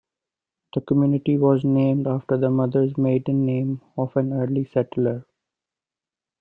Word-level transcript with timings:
The 0.73 0.81
community 0.81 1.37
was 1.37 1.63
named 1.63 2.07
after 2.07 2.35
the 2.35 2.49
mother's 2.49 2.97
maiden 2.97 3.45
name 3.45 3.81
of 3.95 4.17
an 4.17 4.33
early 4.33 4.65
settler. 4.65 5.27